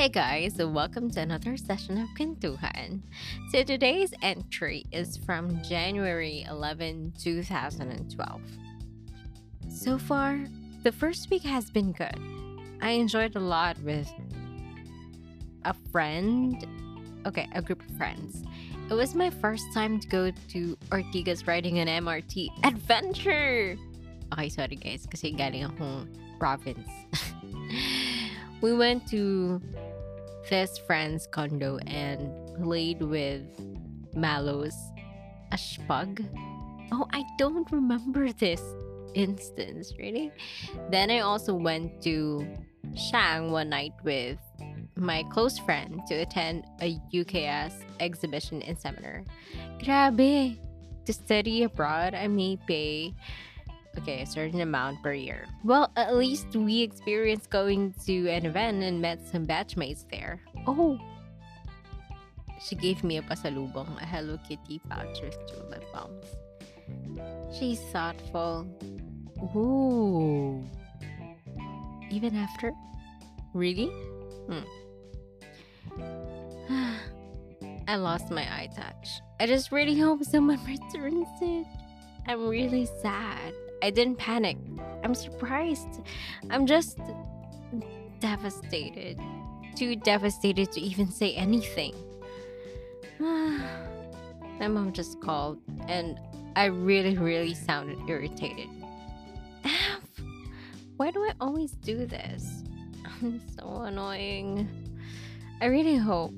[0.00, 3.02] Hey guys, welcome to another session of Kintuhan.
[3.52, 8.40] So today's entry is from January 11, 2012.
[9.68, 10.40] So far,
[10.84, 12.16] the first week has been good.
[12.80, 14.10] I enjoyed a lot with
[15.66, 16.66] a friend,
[17.26, 18.42] okay, a group of friends.
[18.88, 23.76] It was my first time to go to Ortigas riding an MRT adventure.
[24.32, 26.08] Okay, sorry guys, kasi galing akong
[26.38, 26.88] province.
[28.62, 29.60] we went to
[30.48, 32.30] this friend's condo and
[32.62, 33.42] played with
[34.14, 34.74] Mallows
[35.52, 36.26] Ashpug.
[36.92, 38.62] Oh, I don't remember this
[39.14, 40.32] instance, really.
[40.90, 42.46] Then I also went to
[42.96, 44.38] Shang one night with
[44.96, 49.24] my close friend to attend a UKS exhibition and seminar.
[49.78, 50.58] Grabe!
[51.06, 53.14] To study abroad, I may pay
[53.98, 55.46] okay, a certain amount per year.
[55.64, 60.40] Well, at least we experienced going to an event and met some batchmates there.
[60.66, 60.98] Oh!
[62.62, 66.26] She gave me a pasalubong, a Hello Kitty pouch with two lip balms.
[67.56, 68.66] She's thoughtful.
[69.56, 70.62] Ooh.
[72.10, 72.72] Even after?
[73.54, 73.90] Really?
[74.48, 74.60] Hmm.
[77.88, 79.20] I lost my iTouch.
[79.40, 81.66] I just really hope someone returns it.
[82.26, 83.54] I'm really sad.
[83.82, 84.58] I didn't panic.
[85.02, 86.02] I'm surprised.
[86.50, 86.98] I'm just
[88.20, 89.18] devastated.
[89.74, 91.94] Too devastated to even say anything.
[93.18, 96.20] My mom just called and
[96.56, 98.68] I really, really sounded irritated.
[100.96, 102.62] Why do I always do this?
[103.22, 104.68] I'm so annoying.
[105.62, 106.34] I really hope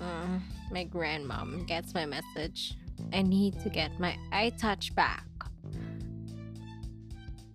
[0.00, 0.38] uh,
[0.70, 2.74] my grandmom gets my message.
[3.12, 5.24] I need to get my iTouch back.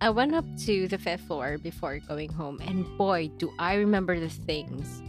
[0.02, 4.18] I went up to the fifth floor before going home, and boy, do I remember
[4.18, 5.02] the things.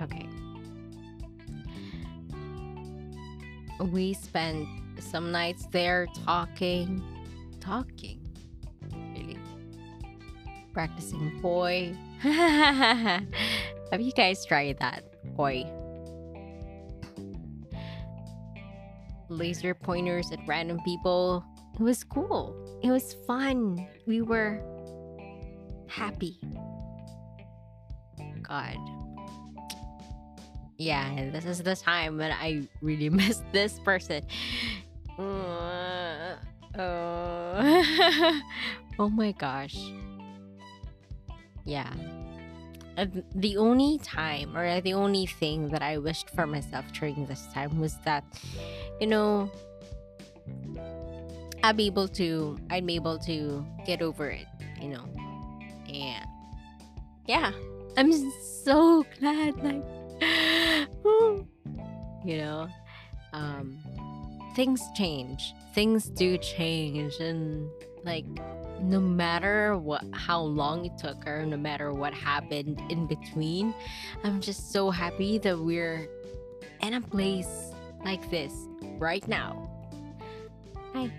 [0.00, 0.28] Okay.
[3.80, 4.68] We spent
[5.00, 7.02] some nights there talking,
[7.58, 8.20] talking,
[8.92, 9.38] really.
[10.72, 11.96] Practicing boy.
[12.20, 15.02] Have you guys tried that?
[15.34, 15.66] Boy.
[19.28, 21.44] Laser pointers at random people
[21.80, 22.54] it was cool.
[22.82, 23.88] It was fun.
[24.06, 24.60] We were
[25.88, 26.36] happy.
[28.42, 28.76] God.
[30.76, 34.26] Yeah, this is the time when I really miss this person.
[35.18, 36.36] Uh,
[36.78, 38.40] oh.
[38.98, 39.78] oh my gosh.
[41.64, 41.90] Yeah.
[42.98, 47.46] Uh, the only time or the only thing that I wished for myself during this
[47.54, 48.24] time was that,
[49.00, 49.50] you know,
[51.76, 54.46] Be able to be able to get over it,
[54.80, 55.04] you know.
[55.88, 56.26] And
[57.26, 57.52] yeah,
[57.96, 58.12] I'm
[58.64, 59.84] so glad like
[62.24, 62.68] you know,
[63.32, 63.78] um
[64.56, 65.54] things change.
[65.74, 67.68] Things do change and
[68.04, 68.26] like
[68.80, 73.74] no matter what how long it took or no matter what happened in between,
[74.24, 76.08] I'm just so happy that we're
[76.82, 77.72] in a place
[78.04, 78.52] like this
[78.98, 79.70] right now.
[80.94, 81.10] Hi.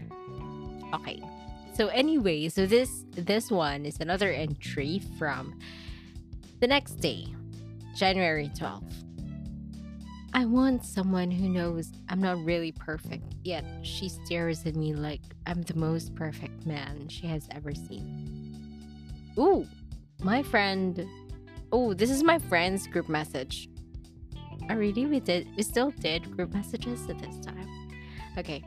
[0.93, 1.21] Okay.
[1.73, 5.57] So anyway, so this this one is another entry from
[6.59, 7.25] the next day,
[7.95, 8.93] January 12th.
[10.33, 15.21] I want someone who knows I'm not really perfect, yet she stares at me like
[15.45, 18.85] I'm the most perfect man she has ever seen.
[19.37, 19.65] Ooh,
[20.21, 21.07] my friend.
[21.71, 23.69] Oh, this is my friend's group message.
[24.69, 25.05] Oh, really?
[25.05, 25.47] We did.
[25.55, 27.67] We still did group messages at this time.
[28.37, 28.63] Okay,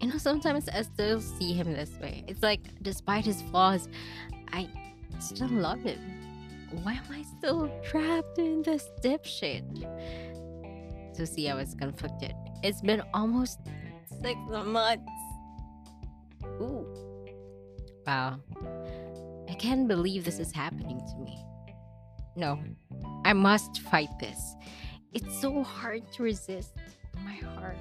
[0.00, 2.24] you know, sometimes I still see him this way.
[2.26, 3.88] It's like, despite his flaws,
[4.52, 4.68] I
[5.18, 5.98] still love him.
[6.82, 9.64] Why am I still trapped in this dipshit?
[11.16, 12.32] So see, I was conflicted.
[12.62, 13.58] It's been almost
[14.22, 15.02] six months.
[16.44, 16.86] Ooh.
[18.06, 18.40] Wow.
[19.48, 21.44] I can't believe this is happening to me.
[22.36, 22.58] No,
[23.24, 24.54] I must fight this.
[25.12, 26.72] It's so hard to resist
[27.24, 27.76] my heart.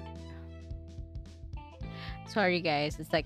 [2.29, 2.99] Sorry, guys.
[2.99, 3.25] It's like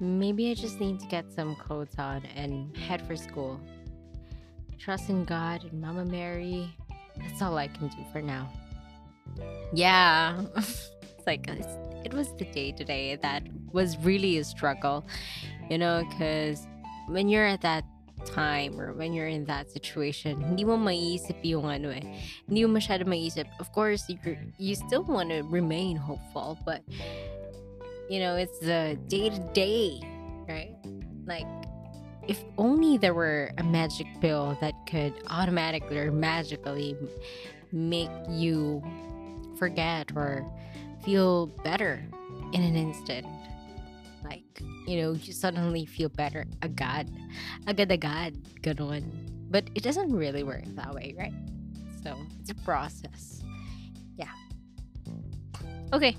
[0.00, 3.60] maybe I just need to get some clothes on and head for school.
[4.78, 6.74] Trust in God and Mama Mary.
[7.16, 8.50] That's all I can do for now.
[9.72, 10.42] Yeah.
[10.56, 10.90] it's
[11.26, 11.66] like it's,
[12.04, 15.04] it was the day today that was really a struggle,
[15.70, 16.66] you know, because
[17.08, 17.84] when you're at that
[18.26, 22.02] time or when you're in that situation, hindi mo maiisip yung ano eh.
[22.48, 23.46] Hindi mo masyado maiisip.
[23.60, 24.18] Of course, you
[24.58, 26.82] you still want to remain hopeful, but
[28.08, 30.00] you know, it's the day to day,
[30.48, 30.76] right?
[31.26, 31.48] Like
[32.28, 36.96] if only there were a magic pill that could automatically or magically
[37.72, 38.82] make you
[39.58, 40.44] forget or
[41.04, 42.02] feel better
[42.52, 43.26] in an instant.
[44.24, 47.10] Like, you know, you suddenly feel better A god,
[47.66, 47.92] a agad.
[47.92, 48.34] Agad-agad.
[48.62, 49.04] Ganon.
[49.50, 51.32] But it doesn't really work that way, right?
[52.02, 53.42] So it's a process.
[54.16, 54.32] Yeah.
[55.92, 56.16] Okay.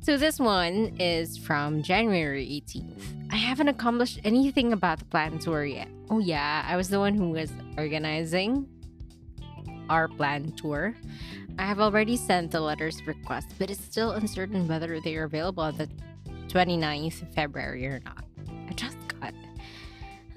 [0.00, 3.30] So this one is from January 18th.
[3.30, 5.88] I haven't accomplished anything about the planned tour yet.
[6.10, 8.66] Oh yeah, I was the one who was organizing
[9.90, 10.94] our planned tour.
[11.58, 15.64] I have already sent the letters request, but it's still uncertain whether they are available
[15.64, 15.88] at the
[16.48, 18.24] 29th of February or not.
[18.68, 19.34] I just got.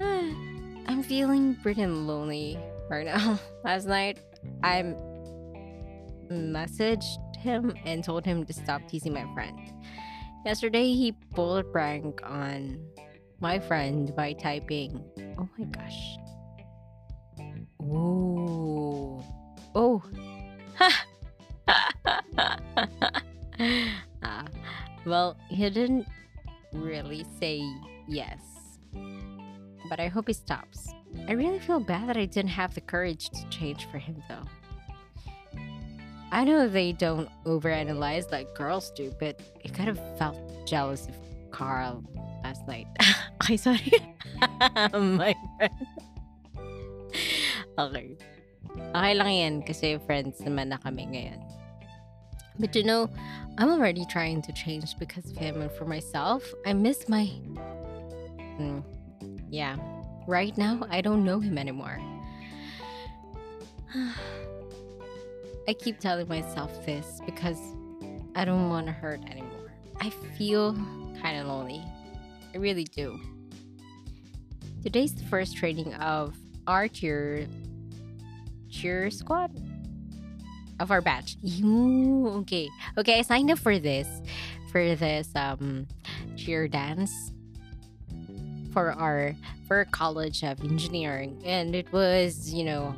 [0.00, 2.58] I'm feeling pretty lonely
[2.90, 3.38] right now.
[3.64, 4.18] Last night,
[4.62, 4.82] I
[6.30, 9.58] messaged him and told him to stop teasing my friend.
[10.44, 12.78] Yesterday, he pulled a prank on
[13.40, 15.02] my friend by typing,
[15.38, 16.16] Oh my gosh.
[17.82, 19.22] Ooh.
[19.74, 20.02] Oh.
[20.78, 21.04] ah,
[25.04, 26.06] well, he didn't
[26.72, 27.62] really say
[28.08, 28.40] yes.
[29.88, 30.92] But I hope he stops.
[31.28, 34.46] I really feel bad that I didn't have the courage to change for him, though.
[36.32, 41.14] I know they don't overanalyze like girls do, but I kind of felt jealous of
[41.50, 42.02] Carl
[42.42, 42.86] last night.
[43.40, 43.92] I sorry.
[44.92, 45.86] My friend.
[47.78, 48.16] okay.
[48.72, 51.40] Okay lang yan kasi friends naman na kami ngayon.
[52.58, 53.08] But you know,
[53.58, 56.44] I'm already trying to change because of him and for myself.
[56.66, 57.30] I miss my...
[58.58, 58.82] Mm,
[59.48, 59.76] yeah.
[60.26, 62.00] Right now, I don't know him anymore.
[65.68, 67.58] I keep telling myself this because
[68.34, 69.72] I don't want to hurt anymore.
[70.00, 70.74] I feel
[71.20, 71.84] kind of lonely.
[72.54, 73.20] I really do.
[74.82, 77.46] Today's the first training of our cheer
[78.68, 79.50] cheer squad
[80.82, 81.36] of our batch.
[81.64, 82.68] okay.
[82.98, 84.08] Okay, I signed up for this
[84.70, 85.86] for this um
[86.36, 87.32] cheer dance
[88.72, 89.34] for our
[89.68, 92.94] for college of engineering and it was, you know,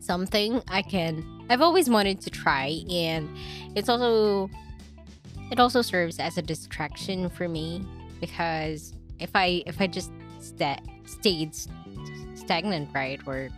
[0.00, 3.28] something I can I've always wanted to try and
[3.74, 4.50] it's also
[5.50, 7.84] it also serves as a distraction for me
[8.20, 11.54] because if I if I just sta- stayed
[12.34, 13.48] stagnant right or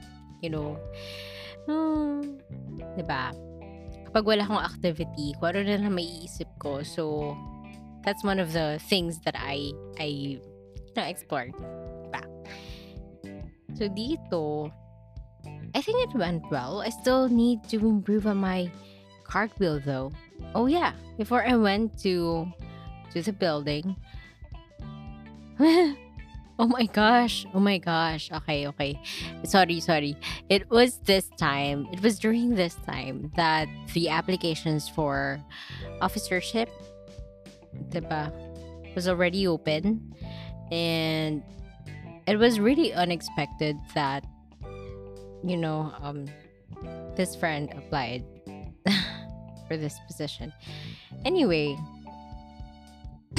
[0.41, 0.79] you know
[1.67, 2.39] hmm,
[3.05, 3.33] ba
[4.11, 7.35] kapag wala akong activity kung ano na lang maiisip ko so
[8.03, 9.71] that's one of the things that I
[10.01, 12.23] I you know explored diba?
[13.79, 14.71] so dito
[15.75, 16.83] I think it went well.
[16.83, 18.71] I still need to improve on my
[19.25, 20.11] cartwheel though.
[20.55, 22.47] Oh yeah, before I went to
[23.15, 23.97] to the building.
[26.61, 27.47] oh my gosh.
[27.55, 28.31] Oh my gosh.
[28.31, 29.01] Okay, okay.
[29.45, 30.17] Sorry, sorry.
[30.49, 31.89] It was this time.
[31.93, 35.41] It was during this time that the applications for
[36.01, 36.69] officership
[37.89, 38.31] diba,
[38.95, 40.15] was already open
[40.71, 41.43] and
[42.27, 44.25] it was really unexpected that
[45.43, 46.27] you know, um,
[47.17, 48.25] this friend applied
[49.69, 50.53] for this position.
[51.25, 51.79] Anyway,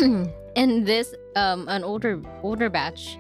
[0.56, 3.18] and this um an older older batch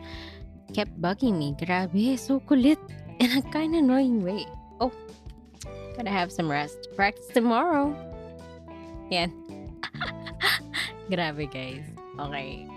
[0.73, 1.55] kept bugging me.
[1.59, 2.79] Grabe, so kulit
[3.19, 4.45] in a kind of annoying way.
[4.79, 4.91] Oh,
[5.95, 6.89] gotta have some rest.
[6.95, 7.93] Practice tomorrow.
[9.11, 9.31] Yan.
[11.11, 11.85] Grabe guys.
[12.19, 12.67] Okay.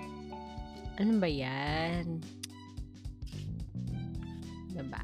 [0.99, 2.23] Ano ba yan?
[4.75, 5.03] Diba?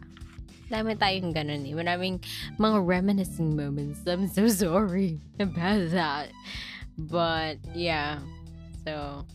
[0.71, 1.75] Dami tayong ganun eh.
[1.75, 2.23] Maraming
[2.59, 4.07] mga reminiscing moments.
[4.07, 6.31] I'm so sorry about that.
[6.95, 8.23] But, yeah.
[8.85, 9.27] So,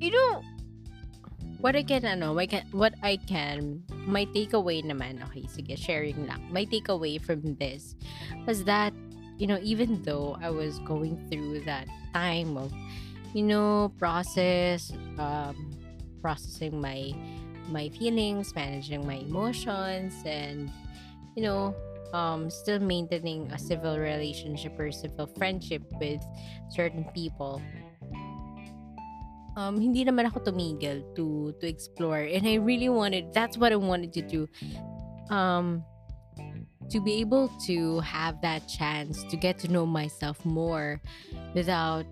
[0.00, 0.42] you know,
[1.64, 6.44] what I can, ano, I what I can, my takeaway naman, okay, sige, sharing lang.
[6.52, 7.96] My takeaway from this
[8.46, 8.92] was that,
[9.38, 12.68] you know, even though I was going through that time of,
[13.32, 15.72] you know, process, um,
[16.20, 17.16] processing my
[17.72, 20.68] my feelings, managing my emotions, and
[21.34, 21.74] you know,
[22.12, 26.20] um, still maintaining a civil relationship or civil friendship with
[26.70, 27.60] certain people.
[29.56, 33.30] Um, hindi naman ako tumigil to to explore, and I really wanted.
[33.30, 34.50] That's what I wanted to do.
[35.30, 35.86] Um,
[36.90, 41.00] to be able to have that chance to get to know myself more
[41.54, 42.04] without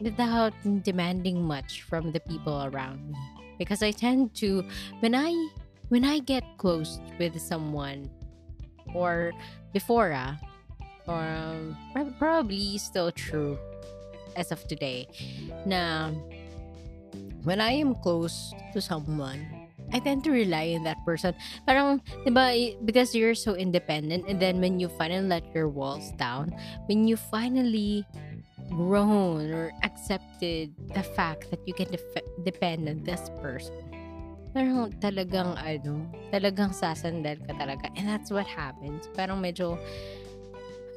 [0.00, 3.18] without demanding much from the people around me
[3.58, 4.64] because I tend to
[5.00, 5.34] when I
[5.88, 8.10] when I get close with someone
[8.94, 9.32] or
[9.72, 10.34] before uh,
[11.06, 11.76] or um,
[12.18, 13.58] probably still true
[14.36, 15.08] as of today
[15.64, 16.10] na
[17.44, 19.46] when I am close to someone,
[19.92, 21.32] I tend to rely on that person.
[21.64, 22.52] Parang, di ba,
[22.84, 26.52] because you're so independent, and then when you finally let your walls down,
[26.86, 28.04] when you finally
[28.68, 33.72] grown or accepted the fact that you can def- depend on this person,
[34.52, 37.88] parang talagang ano, talagang sasandal ka talaga.
[37.96, 39.08] And that's what happens.
[39.16, 39.80] Parang medyo,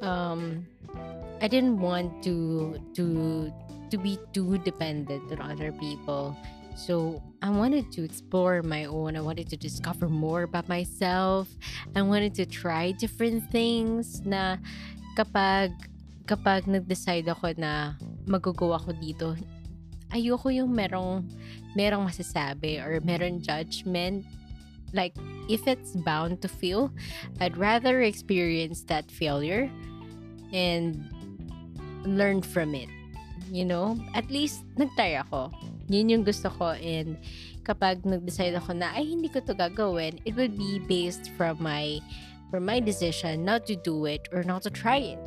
[0.04, 0.68] um,
[1.42, 3.52] I didn't want to, to,
[3.90, 6.36] to be too dependent on other people.
[6.76, 9.16] So I wanted to explore my own.
[9.16, 11.48] I wanted to discover more about myself.
[11.96, 14.56] I wanted to try different things na
[15.18, 15.74] kapag
[16.30, 19.34] kapag nag-decide ako na mag-go ako dito,
[20.14, 21.26] ayoko yung merong
[21.74, 24.24] merong masasabi or merong judgment.
[24.94, 25.18] Like
[25.50, 26.94] if it's bound to fail,
[27.42, 29.66] I'd rather experience that failure
[30.52, 31.00] and
[32.04, 32.88] learn from it.
[33.52, 35.52] You know, at least nagtry ako.
[35.92, 37.20] Yun yung gusto ko and
[37.68, 42.00] kapag nag-decide ako na ay hindi ko to gagawin, it would be based from my
[42.48, 45.20] from my decision not to do it or not to try it.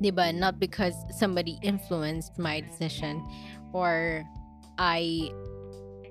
[0.00, 0.34] Diba?
[0.34, 3.22] Not because somebody influenced my decision
[3.72, 4.24] or
[4.78, 5.30] I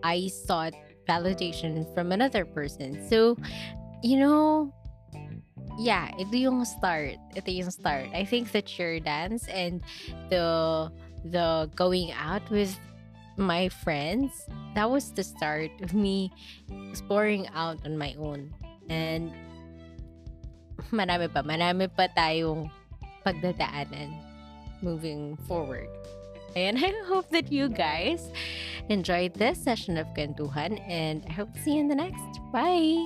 [0.04, 0.74] I sought
[1.08, 2.98] validation from another person.
[3.10, 3.38] So,
[4.02, 4.74] you know,
[5.82, 7.18] yeah, ito yung start.
[7.34, 8.14] Ito yung start.
[8.14, 9.82] I think the cheer dance and
[10.30, 10.88] the
[11.26, 12.78] the going out with
[13.38, 14.46] my friends,
[14.78, 16.30] that was the start of me
[16.94, 18.54] exploring out on my own.
[18.94, 19.34] And
[20.94, 22.70] marami pa, marami pa tayong
[23.26, 24.14] pagdadaanan
[24.86, 25.90] moving forward.
[26.54, 28.30] And I hope that you guys
[28.90, 32.38] enjoyed this session of Kantuhan and I hope to see you in the next.
[32.54, 33.02] Bye!